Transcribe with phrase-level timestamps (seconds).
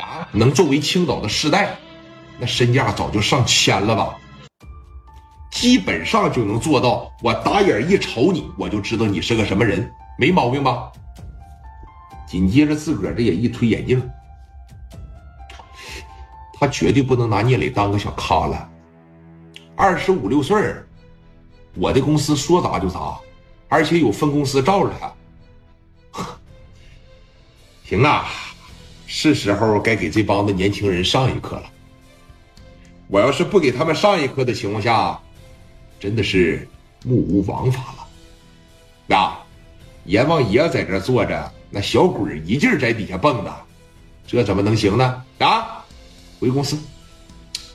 [0.00, 1.76] 啊，能作为青岛的世代，
[2.38, 4.16] 那身价早就上千了吧？
[5.50, 10.92] 基本上就能做到，我打眼一瞅你，我就知道你是个什么人，没毛病吧？
[12.26, 14.02] 紧接着自个儿这也一推眼镜，
[16.58, 18.68] 他绝对不能拿聂磊当个小咖了。
[19.76, 20.74] 二十五六岁，
[21.74, 23.16] 我的公司说砸就砸，
[23.68, 25.12] 而且有分公司罩着他。
[27.88, 28.26] 行啊，
[29.06, 31.70] 是时候该给这帮子年轻人上一课了。
[33.08, 35.18] 我要是不给他们上一课的情况下，
[36.00, 36.68] 真的是
[37.04, 39.16] 目无王法了。
[39.16, 39.44] 啊，
[40.04, 41.52] 阎王爷在这坐着。
[41.70, 43.50] 那小鬼一劲儿在底下蹦跶，
[44.26, 45.22] 这怎么能行呢？
[45.38, 45.84] 啊，
[46.40, 46.78] 回公司。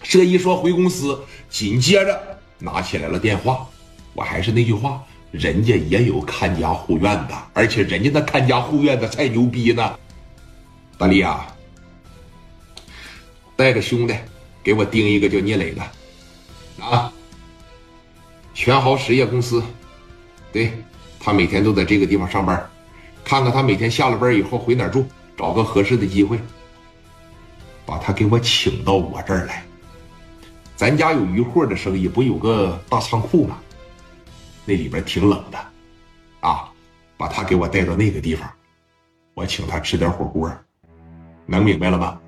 [0.01, 2.19] 这一说回公司，紧接着
[2.57, 3.67] 拿起来了电话。
[4.13, 9.97] 我还是那句话，人家也有看家护院的，而且人家那看家护院的才牛逼呢。
[11.01, 11.47] 大力啊，
[13.55, 14.15] 带着兄弟
[14.61, 15.81] 给我盯一个叫聂磊的。
[16.79, 17.11] 啊，
[18.53, 19.63] 全豪实业公司，
[20.53, 20.71] 对
[21.19, 22.69] 他每天都在这个地方上班。
[23.25, 25.03] 看看他每天下了班以后回哪儿住，
[25.35, 26.39] 找个合适的机会，
[27.83, 29.65] 把他给我请到我这儿来。
[30.75, 33.59] 咱家有鱼货的生意，不有个大仓库吗？
[34.65, 35.57] 那里边挺冷的，
[36.41, 36.71] 啊，
[37.17, 38.47] 把他给我带到那个地方，
[39.33, 40.55] 我请他吃点火锅，
[41.45, 42.19] 能明白了吗？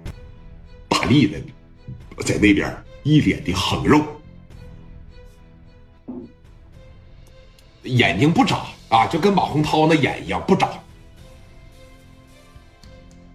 [0.89, 1.39] 大力的
[2.23, 4.02] 在那边一脸的横肉，
[7.83, 10.70] 眼睛不眨啊，就跟马洪涛那眼一样不眨。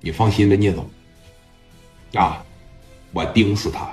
[0.00, 0.88] 你放心吧，聂总。
[2.14, 2.42] 啊，
[3.12, 3.90] 我盯死他！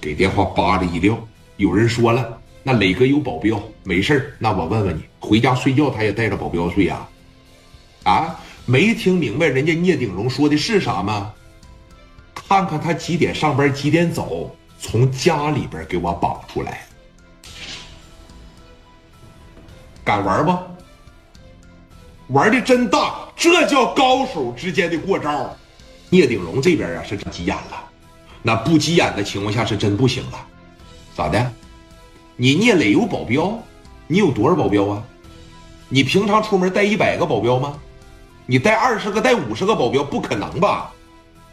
[0.00, 1.18] 给电话扒着一撂。
[1.56, 7.08] 有人说了，那磊哥有保镖，没事那我问问你，回家睡觉他也带着保镖睡呀？
[8.04, 8.40] 啊，
[8.70, 11.32] 没听明白人家聂鼎荣说的是啥吗？
[12.34, 16.86] 看看他几点上班，几点走，从家里边给我绑出来。
[20.04, 20.54] 敢玩不？
[22.34, 25.56] 玩的真大，这叫高手之间的过招。
[26.10, 27.88] 聂鼎荣这边啊是急眼了，
[28.42, 30.46] 那不急眼的情况下是真不行了。
[31.16, 31.52] 咋的？
[32.36, 33.58] 你聂磊有保镖？
[34.06, 35.02] 你有多少保镖啊？
[35.88, 37.78] 你平常出门带一百个保镖吗？
[38.50, 40.90] 你带二十个、带五十个保镖不可能吧？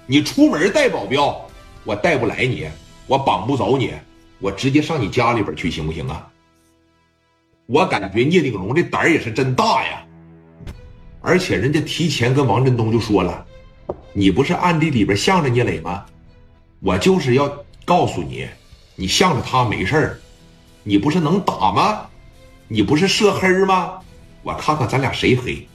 [0.06, 1.46] 你出门带保镖，
[1.84, 2.70] 我带不来你，
[3.06, 3.92] 我绑不走你，
[4.40, 6.26] 我直接上你家里边去行不行啊？
[7.66, 10.06] 我感觉聂鼎荣这胆儿也是真大呀。
[11.20, 13.46] 而且人家提前跟王振东就说了，
[14.14, 16.06] 你不是暗地里边向着聂磊吗？
[16.80, 18.48] 我就是要告诉你，
[18.96, 20.20] 你向着他没事儿，
[20.84, 22.08] 你不是能打吗？
[22.70, 24.00] 你不是涉黑吗？
[24.44, 25.68] 我看看咱俩谁黑。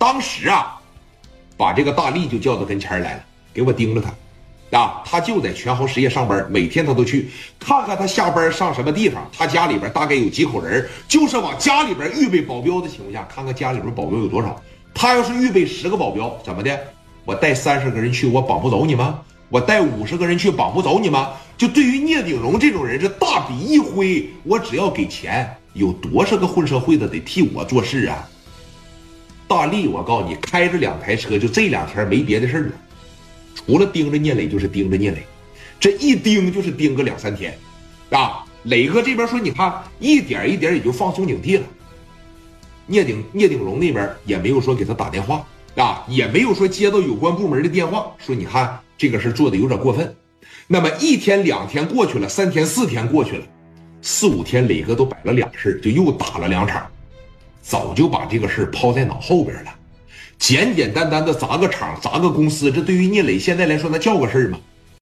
[0.00, 0.80] 当时啊，
[1.58, 4.10] 把这个大力就叫到跟前来了，给我盯着他。
[4.78, 7.28] 啊，他就在全豪实业上班，每天他都去
[7.58, 14.58] 看看他下班上什么地方，他家里边大概有几口人，就是往家里边预备保镖的情况下，看看家里边保镖有多少。
[14.94, 16.80] 他要是预备十个保镖，怎么的？
[17.26, 19.20] 我带三十个人去，我绑不走你吗？
[19.50, 21.32] 我带五十个人去，绑不走你吗？
[21.58, 28.26] 就对于聂鼎荣这种人，这大笔一挥，我只要给钱，有多少个混社会的得替我做事啊？
[29.50, 32.72] 大力，我告诉你，开着两台车，就这两天没别的事了。
[33.52, 35.26] 除了盯着聂磊，就是盯着聂磊，
[35.80, 37.58] 这一盯就是盯个两三天，
[38.10, 38.46] 啊！
[38.62, 41.64] 磊哥这边说，你看一点一点也就放松警惕了。
[42.86, 45.44] 聂鼎聂鼎荣那边也没有说给他打电话，
[45.74, 50.14] 啊，也没有说接到有关部门的电话，说你看这个事做的有点过分。
[50.68, 53.44] 那么一天两天过去了，三天四天过去了，
[54.00, 56.86] 四五天磊哥都摆了两事就又打了两场，
[57.70, 59.72] 早就把这个事抛在脑后边了。
[60.40, 64.58] 简简单单的砸个厂、砸个公司，这对于聂磊现在来说，那叫个事儿吗？